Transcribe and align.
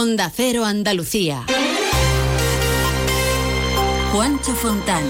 Onda 0.00 0.30
Cero 0.32 0.64
Andalucía. 0.64 1.44
Juancho 4.12 4.54
Fontán. 4.54 5.02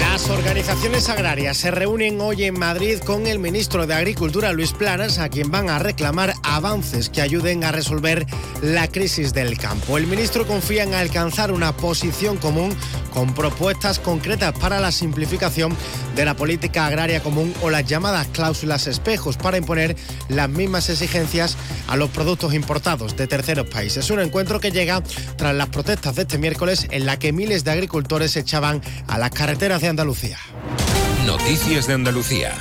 Las 0.00 0.28
organizaciones 0.28 1.08
agrarias 1.08 1.56
se 1.56 1.70
reúnen 1.70 2.20
hoy 2.20 2.42
en 2.42 2.58
Madrid 2.58 2.98
con 2.98 3.28
el 3.28 3.38
ministro 3.38 3.86
de 3.86 3.94
Agricultura, 3.94 4.52
Luis 4.52 4.72
Planas, 4.72 5.20
a 5.20 5.28
quien 5.28 5.52
van 5.52 5.70
a 5.70 5.78
reclamar 5.78 6.34
avances 6.42 7.08
que 7.08 7.22
ayuden 7.22 7.62
a 7.62 7.70
resolver 7.70 8.26
la 8.62 8.88
crisis 8.88 9.32
del 9.32 9.56
campo. 9.58 9.96
El 9.96 10.08
ministro 10.08 10.44
confía 10.44 10.82
en 10.82 10.94
alcanzar 10.94 11.52
una 11.52 11.76
posición 11.76 12.38
común 12.38 12.76
con 13.14 13.32
propuestas 13.32 14.00
concretas 14.00 14.58
para 14.58 14.80
la 14.80 14.90
simplificación 14.90 15.76
de 16.16 16.24
la 16.24 16.34
política 16.34 16.86
agraria 16.86 17.22
común 17.22 17.54
o 17.62 17.70
las 17.70 17.84
llamadas 17.84 18.26
cláusulas 18.28 18.86
espejos 18.86 19.36
para 19.36 19.58
imponer 19.58 19.96
las 20.28 20.48
mismas 20.48 20.88
exigencias 20.88 21.56
a 21.86 21.96
los 21.96 22.10
productos 22.10 22.54
importados 22.54 23.16
de 23.16 23.26
terceros 23.26 23.68
países. 23.68 24.10
Un 24.10 24.20
encuentro 24.20 24.58
que 24.58 24.72
llega 24.72 25.02
tras 25.36 25.54
las 25.54 25.68
protestas 25.68 26.16
de 26.16 26.22
este 26.22 26.38
miércoles 26.38 26.88
en 26.90 27.06
la 27.06 27.18
que 27.18 27.32
miles 27.32 27.64
de 27.64 27.70
agricultores 27.70 28.32
se 28.32 28.40
echaban 28.40 28.80
a 29.06 29.18
las 29.18 29.30
carreteras 29.30 29.82
de 29.82 29.88
Andalucía. 29.88 30.38
Noticias 31.26 31.86
de 31.86 31.94
Andalucía. 31.94 32.52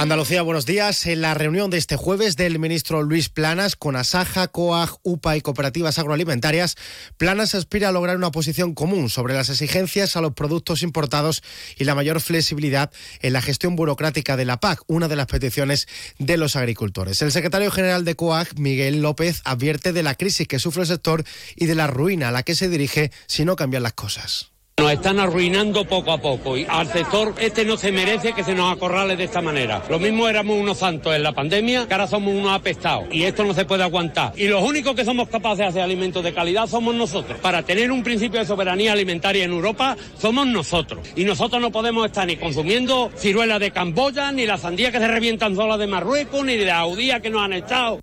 Andalucía, 0.00 0.42
buenos 0.42 0.64
días. 0.64 1.06
En 1.06 1.22
la 1.22 1.34
reunión 1.34 1.70
de 1.70 1.76
este 1.76 1.96
jueves 1.96 2.36
del 2.36 2.60
ministro 2.60 3.02
Luis 3.02 3.28
Planas 3.28 3.74
con 3.74 3.96
Asaja, 3.96 4.46
COAG, 4.46 4.90
UPA 5.02 5.36
y 5.36 5.40
cooperativas 5.40 5.98
agroalimentarias, 5.98 6.76
Planas 7.16 7.56
aspira 7.56 7.88
a 7.88 7.92
lograr 7.92 8.16
una 8.16 8.30
posición 8.30 8.74
común 8.74 9.10
sobre 9.10 9.34
las 9.34 9.50
exigencias 9.50 10.14
a 10.14 10.20
los 10.20 10.34
productos 10.34 10.84
importados 10.84 11.42
y 11.76 11.82
la 11.82 11.96
mayor 11.96 12.20
flexibilidad 12.20 12.92
en 13.22 13.32
la 13.32 13.42
gestión 13.42 13.74
burocrática 13.74 14.36
de 14.36 14.44
la 14.44 14.60
PAC, 14.60 14.82
una 14.86 15.08
de 15.08 15.16
las 15.16 15.26
peticiones 15.26 15.88
de 16.20 16.36
los 16.36 16.54
agricultores. 16.54 17.20
El 17.20 17.32
secretario 17.32 17.72
general 17.72 18.04
de 18.04 18.14
COAG, 18.14 18.56
Miguel 18.56 19.02
López, 19.02 19.42
advierte 19.42 19.92
de 19.92 20.04
la 20.04 20.14
crisis 20.14 20.46
que 20.46 20.60
sufre 20.60 20.82
el 20.82 20.88
sector 20.88 21.24
y 21.56 21.66
de 21.66 21.74
la 21.74 21.88
ruina 21.88 22.28
a 22.28 22.30
la 22.30 22.44
que 22.44 22.54
se 22.54 22.68
dirige 22.68 23.10
si 23.26 23.44
no 23.44 23.56
cambian 23.56 23.82
las 23.82 23.94
cosas. 23.94 24.52
Nos 24.78 24.92
están 24.92 25.18
arruinando 25.18 25.84
poco 25.84 26.12
a 26.12 26.18
poco 26.18 26.56
y 26.56 26.64
al 26.68 26.86
sector 26.86 27.34
este 27.40 27.64
no 27.64 27.76
se 27.76 27.90
merece 27.90 28.32
que 28.32 28.44
se 28.44 28.54
nos 28.54 28.72
acorrale 28.72 29.16
de 29.16 29.24
esta 29.24 29.42
manera. 29.42 29.82
Lo 29.90 29.98
mismo 29.98 30.28
éramos 30.28 30.56
unos 30.56 30.78
santos 30.78 31.16
en 31.16 31.24
la 31.24 31.32
pandemia 31.32 31.88
que 31.88 31.94
ahora 31.94 32.06
somos 32.06 32.32
unos 32.32 32.52
apestados 32.52 33.06
y 33.10 33.24
esto 33.24 33.44
no 33.44 33.54
se 33.54 33.64
puede 33.64 33.82
aguantar. 33.82 34.34
Y 34.36 34.46
los 34.46 34.62
únicos 34.62 34.94
que 34.94 35.04
somos 35.04 35.28
capaces 35.28 35.58
de 35.58 35.64
hacer 35.64 35.82
alimentos 35.82 36.22
de 36.22 36.32
calidad 36.32 36.68
somos 36.68 36.94
nosotros. 36.94 37.40
Para 37.40 37.64
tener 37.64 37.90
un 37.90 38.04
principio 38.04 38.38
de 38.38 38.46
soberanía 38.46 38.92
alimentaria 38.92 39.44
en 39.44 39.50
Europa 39.50 39.96
somos 40.16 40.46
nosotros. 40.46 41.08
Y 41.16 41.24
nosotros 41.24 41.60
no 41.60 41.72
podemos 41.72 42.06
estar 42.06 42.28
ni 42.28 42.36
consumiendo 42.36 43.10
ciruelas 43.16 43.58
de 43.58 43.72
Camboya, 43.72 44.30
ni 44.30 44.46
la 44.46 44.58
sandía 44.58 44.92
que 44.92 45.00
se 45.00 45.08
revientan 45.08 45.56
solas 45.56 45.80
de 45.80 45.88
Marruecos, 45.88 46.44
ni 46.44 46.56
de 46.56 46.66
la 46.66 46.78
audía 46.78 47.18
que 47.18 47.30
nos 47.30 47.42
han 47.42 47.52
echado. 47.52 47.98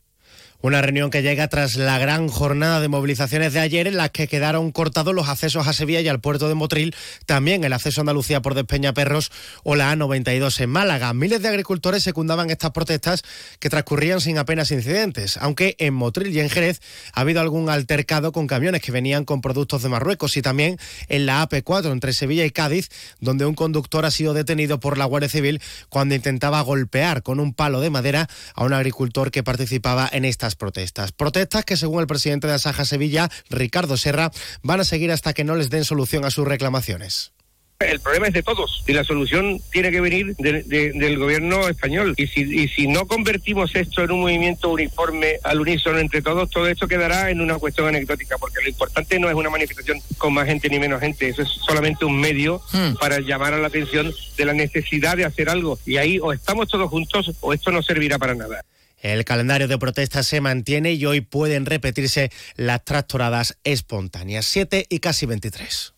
Una 0.66 0.81
reunión 0.81 1.11
que 1.11 1.21
llega 1.21 1.47
tras 1.47 1.75
la 1.75 1.99
gran 1.99 2.27
jornada 2.27 2.81
de 2.81 2.88
movilizaciones 2.88 3.53
de 3.53 3.59
ayer 3.59 3.85
en 3.85 3.97
las 3.97 4.09
que 4.09 4.27
quedaron 4.27 4.71
cortados 4.71 5.13
los 5.13 5.30
accesos 5.30 5.67
a 5.67 5.73
Sevilla 5.73 6.02
y 6.02 6.08
al 6.08 6.21
puerto 6.21 6.47
de 6.47 6.55
Motril, 6.55 6.95
también 7.27 7.63
el 7.63 7.71
acceso 7.71 8.02
a 8.02 8.02
Andalucía 8.02 8.41
por 8.41 8.55
Despeñaperros 8.55 9.31
o 9.61 9.75
la 9.75 9.93
A92 9.93 10.59
en 10.61 10.71
Málaga. 10.71 11.13
Miles 11.13 11.43
de 11.43 11.49
agricultores 11.49 12.02
secundaban 12.02 12.49
estas 12.49 12.71
protestas 12.71 13.21
que 13.59 13.69
transcurrían 13.69 14.21
sin 14.21 14.39
apenas 14.39 14.71
incidentes, 14.71 15.38
aunque 15.38 15.75
en 15.77 15.93
Motril 15.93 16.36
y 16.36 16.39
en 16.39 16.49
Jerez 16.49 16.81
ha 17.13 17.21
habido 17.21 17.41
algún 17.41 17.69
altercado 17.69 18.31
con 18.31 18.47
camiones 18.47 18.81
que 18.81 18.91
venían 18.91 19.23
con 19.23 19.41
productos 19.41 19.83
de 19.83 19.89
Marruecos 19.89 20.36
y 20.36 20.41
también 20.41 20.80
en 21.09 21.27
la 21.27 21.47
AP4 21.47 21.91
entre 21.91 22.11
Sevilla 22.11 22.43
y 22.43 22.49
Cádiz, 22.49 22.89
donde 23.19 23.45
un 23.45 23.53
conductor 23.53 24.03
ha 24.03 24.09
sido 24.09 24.33
detenido 24.33 24.80
por 24.80 24.97
la 24.97 25.05
Guardia 25.05 25.30
Civil 25.30 25.61
cuando 25.89 26.16
intentaba 26.16 26.59
golpear 26.61 27.21
con 27.21 27.39
un 27.39 27.53
palo 27.53 27.81
de 27.81 27.91
madera 27.91 28.27
a 28.55 28.63
un 28.63 28.73
agricultor 28.73 29.30
que 29.30 29.43
participaba 29.43 30.09
en 30.11 30.25
estas 30.25 30.55
protestas. 30.56 31.11
Protestas 31.11 31.66
que, 31.66 31.78
según 31.78 32.02
el 32.02 32.08
presidente 32.08 32.48
de 32.48 32.53
Asaja 32.53 32.86
Sevilla, 32.86 33.30
Ricardo 33.50 33.98
Serra, 33.98 34.31
van 34.64 34.80
a 34.80 34.86
seguir 34.86 35.11
hasta 35.11 35.34
que 35.34 35.44
no 35.44 35.56
les 35.56 35.70
den 35.70 35.86
solución 35.86 36.25
a 36.25 36.31
sus 36.31 36.48
reclamaciones. 36.48 37.34
El 37.80 38.00
problema 38.00 38.28
es 38.28 38.34
de 38.34 38.42
todos 38.42 38.83
y 38.88 38.94
la 38.94 39.03
solución 39.03 39.59
tiene 39.70 39.92
que 39.92 39.99
venir 39.99 40.33
de, 40.38 40.64
de, 40.64 40.94
del 40.94 41.20
gobierno 41.20 41.67
español. 41.67 42.14
Y 42.15 42.27
si, 42.27 42.42
y 42.42 42.70
si 42.70 42.88
no 42.88 43.05
convertimos 43.05 43.76
esto 43.76 44.02
en 44.02 44.11
un 44.11 44.21
movimiento 44.21 44.70
uniforme 44.70 45.39
al 45.44 45.60
unísono 45.60 45.99
entre 45.99 46.21
todos, 46.21 46.49
todo 46.49 46.70
esto 46.70 46.88
quedará 46.88 47.30
en 47.30 47.42
una 47.42 47.58
cuestión 47.58 47.88
anecdótica, 47.88 48.38
porque 48.38 48.61
lo 48.64 48.70
importante 48.70 49.20
no 49.20 49.30
es 49.30 49.36
una 49.36 49.49
manifestación 49.49 49.99
con 50.17 50.33
más 50.33 50.45
gente 50.45 50.70
ni 50.70 50.80
menos 50.80 51.02
gente, 51.02 51.27
eso 51.27 51.42
es 51.42 51.49
solamente 51.49 52.05
un 52.05 52.17
medio 52.17 52.61
hmm. 52.71 52.95
para 52.98 53.20
llamar 53.20 53.54
a 53.54 53.58
la 53.58 53.67
atención 53.67 54.14
de 54.38 54.45
la 54.45 54.54
necesidad 54.54 55.17
de 55.17 55.26
hacer 55.26 55.49
algo. 55.49 55.77
Y 55.86 55.98
ahí 55.98 56.17
o 56.20 56.32
estamos 56.32 56.70
todos 56.70 56.89
juntos 56.89 57.33
o 57.42 57.52
esto 57.52 57.71
no 57.71 57.83
servirá 57.83 58.17
para 58.17 58.36
nada. 58.36 58.64
El 59.05 59.23
calendario 59.23 59.67
de 59.67 59.77
protestas 59.77 60.26
se 60.26 60.42
mantiene 60.42 60.93
y 60.93 61.05
hoy 61.05 61.21
pueden 61.21 61.67
repetirse 61.67 62.32
las 62.55 62.83
tractoradas 62.83 63.60
espontáneas. 63.64 64.48
7 64.48 64.88
y 64.89 64.98
casi 64.98 65.27
23. 65.27 65.93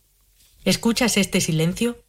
¿Escuchas 0.65 1.15
este 1.15 1.39
silencio? 1.39 2.03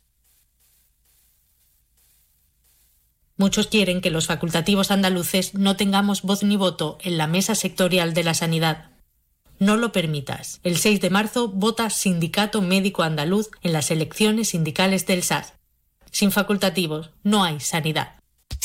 Muchos 3.37 3.69
quieren 3.69 4.00
que 4.00 4.10
los 4.10 4.26
facultativos 4.26 4.91
andaluces 4.91 5.54
no 5.54 5.76
tengamos 5.76 6.22
voz 6.22 6.42
ni 6.42 6.56
voto 6.56 6.98
en 7.03 7.16
la 7.16 7.28
mesa 7.28 7.54
sectorial 7.54 8.12
de 8.12 8.25
la 8.25 8.34
sanidad. 8.34 8.91
No 9.60 9.76
lo 9.76 9.92
permitas. 9.92 10.58
El 10.64 10.78
6 10.78 11.00
de 11.00 11.10
marzo 11.10 11.47
vota 11.47 11.91
Sindicato 11.91 12.60
Médico 12.60 13.04
Andaluz 13.04 13.50
en 13.62 13.72
las 13.72 13.92
elecciones 13.92 14.48
sindicales 14.48 15.06
del 15.06 15.22
SAS. 15.22 15.53
Sin 16.10 16.32
facultativos 16.32 17.12
no 17.22 17.44
hay 17.44 17.60
sanidad. 17.60 18.17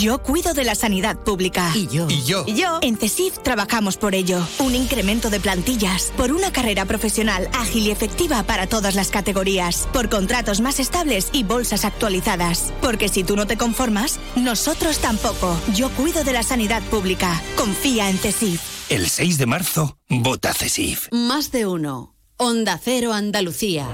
Yo 0.00 0.22
cuido 0.22 0.54
de 0.54 0.64
la 0.64 0.74
sanidad 0.74 1.18
pública. 1.18 1.70
Y 1.74 1.86
yo. 1.86 2.06
Y 2.08 2.24
yo. 2.24 2.44
Y 2.46 2.54
yo. 2.54 2.78
En 2.80 2.96
CESIF 2.96 3.38
trabajamos 3.42 3.98
por 3.98 4.14
ello. 4.14 4.40
Un 4.58 4.74
incremento 4.74 5.28
de 5.28 5.40
plantillas. 5.40 6.10
Por 6.16 6.32
una 6.32 6.50
carrera 6.50 6.86
profesional 6.86 7.50
ágil 7.52 7.86
y 7.86 7.90
efectiva 7.90 8.42
para 8.44 8.66
todas 8.66 8.94
las 8.94 9.10
categorías. 9.10 9.86
Por 9.92 10.08
contratos 10.08 10.62
más 10.62 10.80
estables 10.80 11.28
y 11.34 11.42
bolsas 11.42 11.84
actualizadas. 11.84 12.72
Porque 12.80 13.10
si 13.10 13.24
tú 13.24 13.36
no 13.36 13.46
te 13.46 13.58
conformas, 13.58 14.18
nosotros 14.36 15.00
tampoco. 15.00 15.54
Yo 15.74 15.90
cuido 15.90 16.24
de 16.24 16.32
la 16.32 16.44
sanidad 16.44 16.82
pública. 16.84 17.42
Confía 17.54 18.08
en 18.08 18.16
CESIF. 18.16 18.62
El 18.88 19.06
6 19.06 19.36
de 19.36 19.44
marzo, 19.44 19.98
vota 20.08 20.54
CESIF. 20.54 21.08
Más 21.12 21.52
de 21.52 21.66
uno. 21.66 22.14
Onda 22.38 22.80
Cero 22.82 23.12
Andalucía. 23.12 23.86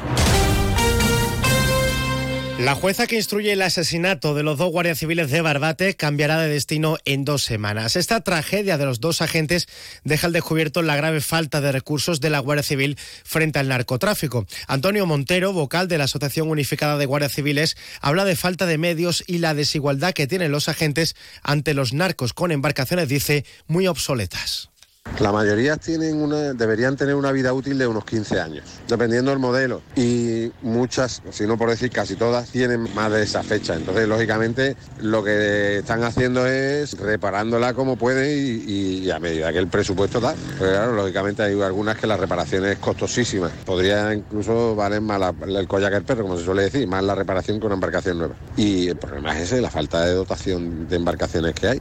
La 2.59 2.75
jueza 2.75 3.07
que 3.07 3.17
instruye 3.17 3.53
el 3.53 3.61
asesinato 3.61 4.35
de 4.35 4.43
los 4.43 4.57
dos 4.57 4.73
guardias 4.73 4.99
civiles 4.99 5.31
de 5.31 5.43
Barbate 5.43 5.95
cambiará 5.95 6.41
de 6.41 6.49
destino 6.49 6.97
en 7.05 7.27
dos 7.27 7.43
semanas. 7.43 7.97
Esta 7.97 8.23
tragedia 8.23 8.79
de 8.79 8.87
los 8.87 8.99
dos 8.99 9.21
agentes 9.21 9.69
deja 10.05 10.27
al 10.27 10.33
descubierto 10.33 10.81
la 10.81 10.97
grave 10.97 11.21
falta 11.21 11.61
de 11.61 11.71
recursos 11.71 12.19
de 12.19 12.31
la 12.31 12.39
Guardia 12.39 12.63
Civil 12.63 12.97
frente 13.25 13.59
al 13.59 13.69
narcotráfico. 13.69 14.47
Antonio 14.69 15.05
Montero, 15.05 15.53
vocal 15.53 15.87
de 15.87 15.99
la 15.99 16.05
Asociación 16.05 16.49
Unificada 16.49 16.97
de 16.97 17.05
Guardias 17.05 17.35
Civiles, 17.35 17.77
habla 18.01 18.25
de 18.25 18.37
falta 18.37 18.65
de 18.65 18.79
medios 18.79 19.23
y 19.27 19.39
la 19.39 19.53
desigualdad 19.53 20.15
que 20.15 20.27
tienen 20.27 20.51
los 20.51 20.71
agentes 20.71 21.15
ante 21.43 21.75
los 21.75 21.93
narcos 21.93 22.33
con 22.33 22.53
embarcaciones, 22.53 23.09
dice, 23.09 23.45
muy 23.67 23.87
obsoletas. 23.87 24.71
La 25.21 25.33
mayoría 25.33 25.79
tienen 25.79 26.21
una, 26.21 26.53
deberían 26.53 26.95
tener 26.97 27.15
una 27.15 27.33
vida 27.33 27.55
útil 27.55 27.79
de 27.79 27.87
unos 27.87 28.05
15 28.05 28.39
años, 28.39 28.65
dependiendo 28.87 29.31
del 29.31 29.41
modelo. 29.41 29.81
Y 29.97 30.53
muchas, 30.61 31.23
si 31.31 31.47
no 31.47 31.57
por 31.57 31.71
decir 31.71 31.91
casi 31.91 32.17
todas, 32.17 32.51
tienen 32.51 32.93
más 32.95 33.11
de 33.11 33.23
esa 33.23 33.43
fecha. 33.43 33.75
Entonces, 33.75 34.07
lógicamente, 34.07 34.77
lo 35.01 35.25
que 35.25 35.79
están 35.79 36.05
haciendo 36.05 36.47
es 36.47 36.99
reparándola 36.99 37.73
como 37.73 37.97
pueden 37.97 38.63
y, 38.69 39.11
a 39.11 39.19
medida 39.19 39.53
que 39.53 39.59
el 39.59 39.69
presupuesto 39.69 40.21
da. 40.21 40.35
Pero 40.59 40.71
claro, 40.71 40.93
lógicamente 40.95 41.43
hay 41.43 41.61
algunas 41.63 41.97
que 41.97 42.07
la 42.07 42.19
reparación 42.19 42.67
es 42.67 42.79
costosísima. 42.79 43.51
Podría 43.65 44.13
incluso 44.13 44.77
valer 44.77 45.01
más 45.01 45.33
el 45.47 45.67
collar 45.67 45.93
que 45.93 45.99
el 45.99 46.05
perro, 46.05 46.25
como 46.25 46.37
se 46.37 46.45
suele 46.45 46.65
decir, 46.65 46.87
más 46.87 47.03
la 47.03 47.15
reparación 47.15 47.59
que 47.59 47.67
una 47.67 47.77
embarcación 47.77 48.19
nueva. 48.19 48.35
Y 48.57 48.89
el 48.89 48.97
problema 48.97 49.35
es 49.35 49.45
ese, 49.51 49.63
la 49.63 49.71
falta 49.71 50.05
de 50.05 50.13
dotación 50.13 50.89
de 50.89 50.97
embarcaciones 50.97 51.55
que 51.55 51.69
hay. 51.69 51.81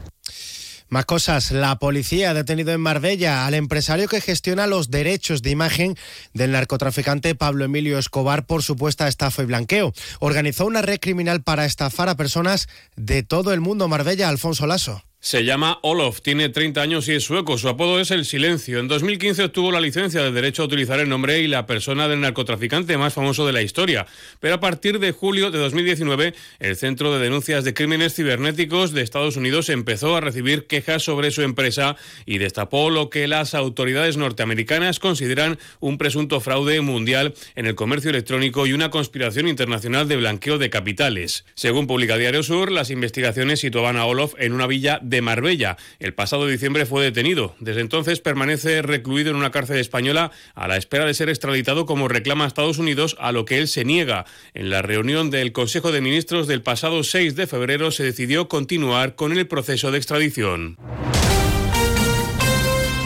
Más 0.87 1.05
cosas. 1.05 1.51
La 1.51 1.77
policía 1.77 2.29
ha 2.29 2.33
detenido 2.33 2.71
en 2.71 2.81
Marbella 2.81 3.47
al 3.47 3.55
empresario 3.55 4.07
que 4.07 4.21
gestiona 4.21 4.67
los 4.67 4.91
derechos 4.91 5.41
de 5.41 5.49
imagen 5.49 5.97
del 6.33 6.51
narcotraficante 6.51 7.33
Pablo 7.33 7.65
Emilio 7.65 7.97
Escobar 7.97 8.45
por 8.45 8.61
supuesta 8.61 9.07
estafa 9.07 9.41
y 9.41 9.45
blanqueo. 9.45 9.93
Organizó 10.19 10.65
una 10.65 10.81
red 10.81 10.99
criminal 10.99 11.41
para 11.41 11.65
estafar 11.65 12.07
a 12.07 12.15
personas 12.15 12.67
de 12.95 13.23
todo 13.23 13.51
el 13.51 13.61
mundo. 13.61 13.87
Marbella, 13.87 14.29
Alfonso 14.29 14.67
Lasso. 14.67 15.03
Se 15.25 15.43
llama 15.43 15.79
Olof, 15.81 16.21
tiene 16.21 16.49
30 16.49 16.79
años 16.79 17.07
y 17.07 17.13
es 17.13 17.23
sueco. 17.23 17.57
Su 17.57 17.67
apodo 17.67 17.99
es 17.99 18.11
El 18.11 18.25
Silencio. 18.25 18.77
En 18.77 18.87
2015 18.87 19.45
obtuvo 19.45 19.71
la 19.71 19.81
licencia 19.81 20.21
de 20.21 20.31
derecho 20.31 20.61
a 20.61 20.65
utilizar 20.65 20.99
el 20.99 21.09
nombre 21.09 21.39
y 21.39 21.47
la 21.47 21.65
persona 21.65 22.07
del 22.07 22.21
narcotraficante 22.21 22.95
más 22.95 23.15
famoso 23.15 23.43
de 23.47 23.51
la 23.51 23.63
historia. 23.63 24.05
Pero 24.39 24.53
a 24.53 24.59
partir 24.59 24.99
de 24.99 25.13
julio 25.13 25.49
de 25.49 25.57
2019, 25.57 26.35
el 26.59 26.75
Centro 26.75 27.11
de 27.11 27.23
Denuncias 27.23 27.63
de 27.63 27.73
Crímenes 27.73 28.13
Cibernéticos 28.13 28.91
de 28.91 29.01
Estados 29.01 29.35
Unidos 29.35 29.69
empezó 29.69 30.15
a 30.15 30.21
recibir 30.21 30.67
quejas 30.67 31.01
sobre 31.01 31.31
su 31.31 31.41
empresa 31.41 31.95
y 32.27 32.37
destapó 32.37 32.91
lo 32.91 33.09
que 33.09 33.27
las 33.27 33.55
autoridades 33.55 34.17
norteamericanas 34.17 34.99
consideran 34.99 35.57
un 35.79 35.97
presunto 35.97 36.39
fraude 36.39 36.81
mundial 36.81 37.33
en 37.55 37.65
el 37.65 37.73
comercio 37.73 38.11
electrónico 38.11 38.67
y 38.67 38.73
una 38.73 38.91
conspiración 38.91 39.47
internacional 39.47 40.07
de 40.07 40.17
blanqueo 40.17 40.59
de 40.59 40.69
capitales. 40.69 41.45
Según 41.55 41.87
publica 41.87 42.15
Diario 42.15 42.43
Sur, 42.43 42.71
las 42.71 42.91
investigaciones 42.91 43.59
situaban 43.59 43.97
a 43.97 44.05
Olof 44.05 44.35
en 44.37 44.53
una 44.53 44.67
villa 44.67 44.99
de 45.01 45.14
de 45.15 45.21
Marbella. 45.21 45.77
El 45.99 46.13
pasado 46.13 46.45
diciembre 46.45 46.85
fue 46.85 47.03
detenido. 47.03 47.55
Desde 47.59 47.81
entonces 47.81 48.19
permanece 48.19 48.81
recluido 48.81 49.31
en 49.31 49.37
una 49.37 49.51
cárcel 49.51 49.77
española 49.77 50.31
a 50.53 50.67
la 50.67 50.77
espera 50.77 51.05
de 51.05 51.13
ser 51.13 51.29
extraditado 51.29 51.85
como 51.85 52.07
reclama 52.07 52.45
Estados 52.45 52.77
Unidos, 52.77 53.15
a 53.19 53.31
lo 53.31 53.45
que 53.45 53.57
él 53.59 53.67
se 53.67 53.85
niega. 53.85 54.25
En 54.53 54.69
la 54.69 54.81
reunión 54.81 55.29
del 55.29 55.53
Consejo 55.53 55.91
de 55.91 56.01
Ministros 56.01 56.47
del 56.47 56.61
pasado 56.61 57.03
6 57.03 57.35
de 57.35 57.47
febrero 57.47 57.91
se 57.91 58.03
decidió 58.03 58.47
continuar 58.47 59.15
con 59.15 59.31
el 59.31 59.47
proceso 59.47 59.91
de 59.91 59.97
extradición. 59.97 60.77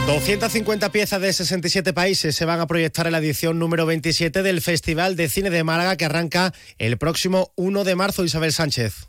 250 0.08 0.92
piezas 0.92 1.22
de 1.22 1.32
67 1.32 1.94
países 1.94 2.36
se 2.36 2.46
van 2.46 2.60
a 2.60 2.66
proyectar 2.66 3.06
en 3.06 3.12
la 3.12 3.20
edición 3.20 3.60
número 3.60 3.86
27 3.86 4.42
del 4.42 4.60
Festival 4.60 5.16
de 5.16 5.30
Cine 5.30 5.52
de 5.52 5.64
Málaga 5.64 5.98
que 5.98 6.06
arranca 6.06 6.52
el 6.80 6.98
próximo 6.98 7.52
1 7.58 7.84
de 7.84 7.96
marzo. 7.96 8.24
Isabel 8.24 8.52
Sánchez. 8.52 9.09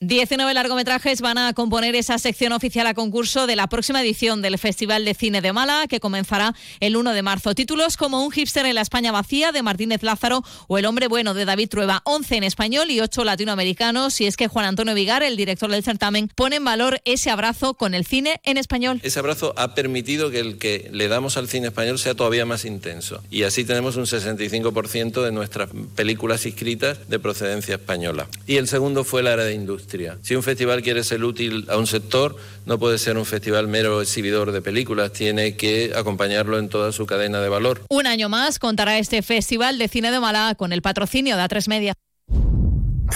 19 0.00 0.54
largometrajes 0.54 1.20
van 1.20 1.38
a 1.38 1.52
componer 1.54 1.96
esa 1.96 2.18
sección 2.18 2.52
oficial 2.52 2.86
a 2.86 2.94
concurso 2.94 3.48
de 3.48 3.56
la 3.56 3.66
próxima 3.66 4.00
edición 4.00 4.42
del 4.42 4.56
Festival 4.56 5.04
de 5.04 5.12
Cine 5.12 5.40
de 5.40 5.52
Málaga, 5.52 5.88
que 5.88 5.98
comenzará 5.98 6.54
el 6.78 6.96
1 6.96 7.14
de 7.14 7.22
marzo. 7.22 7.52
Títulos 7.56 7.96
como 7.96 8.24
Un 8.24 8.30
hipster 8.30 8.64
en 8.66 8.76
la 8.76 8.82
España 8.82 9.10
vacía, 9.10 9.50
de 9.50 9.60
Martínez 9.64 10.04
Lázaro, 10.04 10.44
o 10.68 10.78
El 10.78 10.86
hombre 10.86 11.08
bueno, 11.08 11.34
de 11.34 11.44
David 11.44 11.68
Trueba. 11.68 12.02
11 12.04 12.36
en 12.36 12.44
español 12.44 12.92
y 12.92 13.00
8 13.00 13.24
latinoamericanos. 13.24 14.20
Y 14.20 14.26
es 14.26 14.36
que 14.36 14.46
Juan 14.46 14.66
Antonio 14.66 14.94
Vigar, 14.94 15.24
el 15.24 15.36
director 15.36 15.68
del 15.68 15.82
certamen, 15.82 16.30
pone 16.32 16.54
en 16.56 16.64
valor 16.64 17.00
ese 17.04 17.30
abrazo 17.30 17.74
con 17.74 17.92
el 17.92 18.06
cine 18.06 18.40
en 18.44 18.56
español. 18.56 19.00
Ese 19.02 19.18
abrazo 19.18 19.52
ha 19.56 19.74
permitido 19.74 20.30
que 20.30 20.38
el 20.38 20.58
que 20.58 20.90
le 20.92 21.08
damos 21.08 21.36
al 21.36 21.48
cine 21.48 21.66
español 21.66 21.98
sea 21.98 22.14
todavía 22.14 22.46
más 22.46 22.64
intenso. 22.64 23.20
Y 23.32 23.42
así 23.42 23.64
tenemos 23.64 23.96
un 23.96 24.04
65% 24.04 25.24
de 25.24 25.32
nuestras 25.32 25.70
películas 25.96 26.46
inscritas 26.46 27.08
de 27.08 27.18
procedencia 27.18 27.74
española. 27.74 28.28
Y 28.46 28.58
el 28.58 28.68
segundo 28.68 29.02
fue 29.02 29.24
la 29.24 29.32
área 29.32 29.44
de 29.44 29.54
industria 29.54 29.87
si 30.22 30.34
un 30.34 30.42
festival 30.42 30.82
quiere 30.82 31.02
ser 31.02 31.24
útil 31.24 31.66
a 31.68 31.76
un 31.76 31.86
sector, 31.86 32.36
no 32.66 32.78
puede 32.78 32.98
ser 32.98 33.16
un 33.16 33.24
festival 33.24 33.68
mero 33.68 34.02
exhibidor 34.02 34.52
de 34.52 34.60
películas, 34.60 35.12
tiene 35.12 35.56
que 35.56 35.92
acompañarlo 35.96 36.58
en 36.58 36.68
toda 36.68 36.92
su 36.92 37.06
cadena 37.06 37.40
de 37.40 37.48
valor. 37.48 37.82
Un 37.88 38.06
año 38.06 38.28
más 38.28 38.58
contará 38.58 38.98
este 38.98 39.22
Festival 39.22 39.78
de 39.78 39.88
Cine 39.88 40.10
de 40.10 40.20
Málaga 40.20 40.54
con 40.54 40.72
el 40.72 40.82
patrocinio 40.82 41.36
de 41.36 41.42
A3 41.42 41.68
Media. 41.68 41.94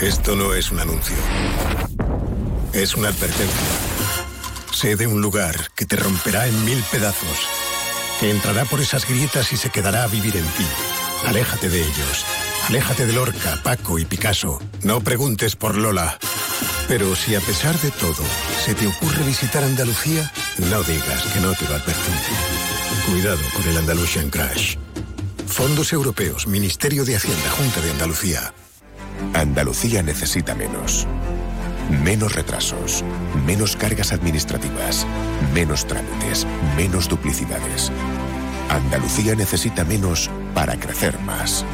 Esto 0.01 0.35
no 0.35 0.53
es 0.53 0.71
un 0.71 0.79
anuncio. 0.79 1.15
Es 2.73 2.95
una 2.95 3.09
advertencia. 3.09 3.67
Sé 4.71 4.95
de 4.95 5.05
un 5.05 5.21
lugar 5.21 5.55
que 5.75 5.85
te 5.85 5.95
romperá 5.95 6.47
en 6.47 6.65
mil 6.65 6.83
pedazos, 6.91 7.47
que 8.19 8.31
entrará 8.31 8.65
por 8.65 8.81
esas 8.81 9.07
grietas 9.07 9.53
y 9.53 9.57
se 9.57 9.69
quedará 9.69 10.03
a 10.03 10.07
vivir 10.07 10.35
en 10.35 10.45
ti. 10.45 10.65
Aléjate 11.27 11.69
de 11.69 11.81
ellos. 11.81 12.25
Aléjate 12.69 13.05
de 13.05 13.13
Lorca, 13.13 13.59
Paco 13.61 13.99
y 13.99 14.05
Picasso. 14.05 14.59
No 14.83 15.01
preguntes 15.01 15.55
por 15.55 15.75
Lola. 15.75 16.17
Pero 16.87 17.15
si 17.15 17.35
a 17.35 17.39
pesar 17.39 17.79
de 17.79 17.91
todo 17.91 18.23
se 18.63 18.75
te 18.75 18.87
ocurre 18.87 19.23
visitar 19.23 19.63
Andalucía, 19.63 20.31
no 20.69 20.83
digas 20.83 21.23
que 21.33 21.39
no 21.39 21.53
te 21.53 21.65
lo 21.65 21.75
advertí. 21.75 22.11
Cuidado 23.09 23.41
con 23.55 23.67
el 23.69 23.77
Andalusian 23.77 24.29
Crash. 24.29 24.75
Fondos 25.47 25.93
Europeos, 25.93 26.47
Ministerio 26.47 27.05
de 27.05 27.15
Hacienda, 27.15 27.49
Junta 27.51 27.81
de 27.81 27.91
Andalucía. 27.91 28.53
Andalucía 29.33 30.03
necesita 30.03 30.55
menos. 30.55 31.07
Menos 32.03 32.33
retrasos, 32.33 33.03
menos 33.45 33.75
cargas 33.75 34.13
administrativas, 34.13 35.05
menos 35.53 35.85
trámites, 35.85 36.47
menos 36.75 37.07
duplicidades. 37.07 37.91
Andalucía 38.69 39.35
necesita 39.35 39.83
menos 39.83 40.29
para 40.53 40.79
crecer 40.79 41.19
más. 41.19 41.65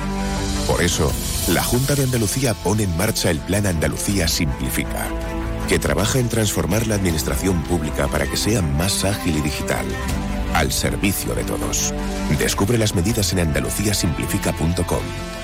Por 0.70 0.84
eso, 0.84 1.12
la 1.48 1.64
Junta 1.64 1.96
de 1.96 2.04
Andalucía 2.04 2.54
pone 2.54 2.84
en 2.84 2.96
marcha 2.96 3.32
el 3.32 3.40
Plan 3.40 3.66
Andalucía 3.66 4.28
Simplifica, 4.28 5.08
que 5.68 5.80
trabaja 5.80 6.20
en 6.20 6.30
transformar 6.30 6.86
la 6.86 6.94
administración 6.94 7.64
pública 7.64 8.08
para 8.08 8.28
que 8.28 8.38
sea 8.38 8.62
más 8.62 9.04
ágil 9.04 9.38
y 9.38 9.42
digital, 9.42 9.88
al 10.54 10.72
servicio 10.72 11.34
de 11.34 11.44
todos. 11.44 11.92
Descubre 12.38 12.78
las 12.78 12.94
medidas 12.94 13.34
en 13.34 13.40
andaluciasimplifica.com. 13.40 15.39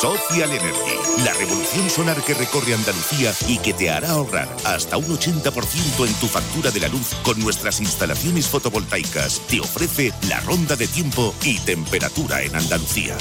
Social 0.00 0.50
Energy, 0.50 1.24
la 1.24 1.32
revolución 1.32 1.88
solar 1.88 2.22
que 2.22 2.34
recorre 2.34 2.74
Andalucía 2.74 3.32
y 3.48 3.56
que 3.56 3.72
te 3.72 3.88
hará 3.88 4.10
ahorrar 4.10 4.46
hasta 4.64 4.98
un 4.98 5.06
80% 5.06 6.06
en 6.06 6.12
tu 6.14 6.26
factura 6.26 6.70
de 6.70 6.80
la 6.80 6.88
luz 6.88 7.14
con 7.22 7.40
nuestras 7.40 7.80
instalaciones 7.80 8.46
fotovoltaicas. 8.46 9.40
Te 9.48 9.58
ofrece 9.60 10.12
la 10.28 10.40
ronda 10.40 10.76
de 10.76 10.86
tiempo 10.86 11.34
y 11.42 11.58
temperatura 11.60 12.42
en 12.42 12.54
Andalucía. 12.54 13.16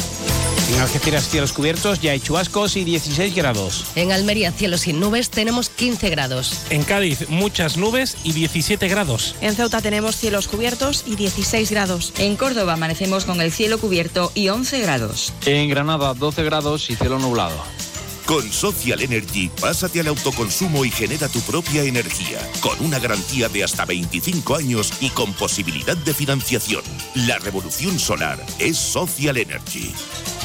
En 0.74 0.82
Algeciras 0.82 1.30
cielos 1.30 1.54
cubiertos 1.54 2.02
ya 2.02 2.12
hay 2.12 2.20
chubascos 2.20 2.76
y 2.76 2.84
16 2.84 3.36
grados. 3.36 3.86
En 3.96 4.12
Almería 4.12 4.52
cielos 4.52 4.82
sin 4.82 5.00
nubes 5.00 5.30
tenemos 5.30 5.70
15 5.70 6.10
grados. 6.10 6.60
En 6.72 6.84
Cádiz 6.84 7.30
muchas 7.30 7.78
nubes 7.78 8.18
y 8.24 8.34
17 8.34 8.88
grados. 8.90 9.36
En 9.42 9.56
Ceuta 9.56 9.82
tenemos 9.82 10.18
cielos 10.18 10.48
cubiertos 10.48 11.04
y 11.06 11.16
16 11.16 11.72
grados. 11.72 12.14
En 12.18 12.36
Córdoba 12.36 12.74
amanecemos 12.74 13.24
con 13.24 13.40
el 13.40 13.54
cielo 13.54 13.78
cubierto 13.78 14.32
y 14.36 14.50
11 14.50 14.82
grados. 14.82 15.32
En 15.46 15.70
Granada 15.70 16.14
12 16.16 16.44
grados 16.44 16.65
y 16.66 16.96
cielo 16.96 17.20
nublado. 17.20 17.56
Con 18.26 18.52
Social 18.52 19.00
Energy, 19.00 19.52
pásate 19.62 20.00
al 20.00 20.08
autoconsumo 20.08 20.84
y 20.84 20.90
genera 20.90 21.30
tu 21.30 21.40
propia 21.42 21.84
energía, 21.84 22.40
con 22.60 22.84
una 22.84 22.98
garantía 22.98 23.50
de 23.50 23.64
hasta 23.64 23.86
25 23.86 24.56
años 24.56 24.92
y 25.00 25.10
con 25.10 25.32
posibilidad 25.34 25.96
de 25.96 26.12
financiación. 26.12 26.82
La 27.14 27.38
revolución 27.38 28.00
solar 28.00 28.44
es 28.58 28.78
Social 28.78 29.38
Energy. 29.38 29.94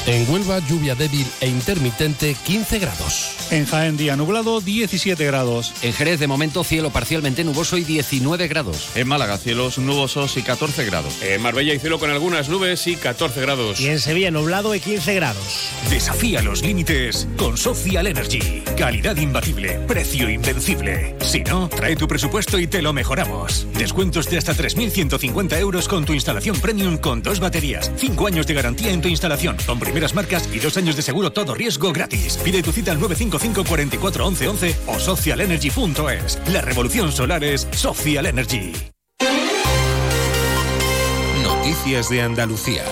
En 0.05 0.29
Huelva, 0.29 0.59
lluvia 0.59 0.93
débil 0.93 1.25
e 1.39 1.47
intermitente, 1.47 2.35
15 2.45 2.77
grados. 2.77 3.40
En 3.51 3.65
Jaén, 3.65 3.97
día 3.97 4.15
nublado, 4.15 4.61
17 4.61 5.25
grados. 5.25 5.73
En 5.81 5.91
Jerez, 5.91 6.21
de 6.21 6.27
momento, 6.27 6.63
cielo 6.63 6.89
parcialmente 6.89 7.43
nuboso 7.43 7.77
y 7.77 7.83
19 7.83 8.47
grados. 8.47 8.91
En 8.95 9.09
Málaga, 9.09 9.37
cielos 9.37 9.77
nubosos 9.77 10.37
y 10.37 10.41
14 10.41 10.85
grados. 10.85 11.21
En 11.21 11.41
Marbella, 11.41 11.73
hay 11.73 11.79
cielo 11.79 11.99
con 11.99 12.09
algunas 12.09 12.47
nubes 12.47 12.87
y 12.87 12.95
14 12.95 13.41
grados. 13.41 13.81
Y 13.81 13.89
en 13.89 13.99
Sevilla, 13.99 14.31
nublado 14.31 14.73
y 14.73 14.79
15 14.79 15.15
grados. 15.15 15.69
Desafía 15.89 16.41
los 16.41 16.61
límites 16.61 17.27
con 17.35 17.57
Social 17.57 18.07
Energy. 18.07 18.63
Calidad 18.77 19.17
imbatible, 19.17 19.79
precio 19.85 20.29
invencible. 20.29 21.17
Si 21.19 21.41
no, 21.41 21.67
trae 21.67 21.97
tu 21.97 22.07
presupuesto 22.07 22.57
y 22.57 22.67
te 22.67 22.81
lo 22.81 22.93
mejoramos. 22.93 23.67
Descuentos 23.77 24.29
de 24.29 24.37
hasta 24.37 24.53
3.150 24.53 25.59
euros 25.59 25.89
con 25.89 26.05
tu 26.05 26.13
instalación 26.13 26.57
premium 26.61 26.95
con 26.95 27.21
dos 27.21 27.41
baterías. 27.41 27.91
Cinco 27.97 28.27
años 28.27 28.47
de 28.47 28.53
garantía 28.53 28.91
en 28.91 29.01
tu 29.01 29.09
instalación. 29.09 29.57
Con 29.65 29.77
primeras 29.77 30.15
marcas 30.15 30.47
y 30.53 30.59
dos 30.59 30.77
años 30.77 30.95
de 30.95 31.01
seguro 31.01 31.33
todo 31.33 31.53
riesgo 31.53 31.91
gratis. 31.91 32.37
Pide 32.37 32.63
tu 32.63 32.71
cita 32.71 32.93
al 32.93 32.99
955 33.01 33.40
44 33.49 34.25
11 34.25 34.47
11 34.47 34.75
o 34.87 34.99
socialenergy.es. 34.99 36.39
La 36.47 36.61
revolución 36.61 37.11
solar 37.11 37.43
es 37.43 37.67
Social 37.71 38.25
Energy. 38.27 38.73
Noticias 41.43 42.09
de 42.09 42.21
Andalucía. 42.21 42.83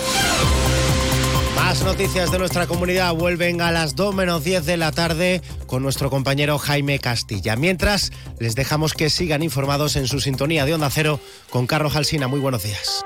Más 1.54 1.84
noticias 1.84 2.32
de 2.32 2.38
nuestra 2.38 2.66
comunidad 2.66 3.14
vuelven 3.14 3.60
a 3.60 3.70
las 3.70 3.94
2 3.94 4.14
menos 4.14 4.42
10 4.42 4.66
de 4.66 4.76
la 4.76 4.90
tarde 4.90 5.40
con 5.66 5.82
nuestro 5.82 6.10
compañero 6.10 6.58
Jaime 6.58 6.98
Castilla. 6.98 7.54
Mientras, 7.54 8.10
les 8.40 8.56
dejamos 8.56 8.94
que 8.94 9.08
sigan 9.08 9.42
informados 9.42 9.94
en 9.94 10.08
su 10.08 10.20
sintonía 10.20 10.64
de 10.64 10.74
Onda 10.74 10.90
Cero 10.90 11.20
con 11.48 11.66
Carlos 11.66 11.94
Alsina. 11.94 12.26
Muy 12.26 12.40
buenos 12.40 12.64
días. 12.64 13.04